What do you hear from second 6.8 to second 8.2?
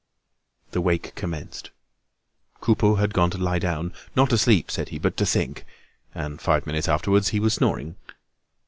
afterwards he was snoring.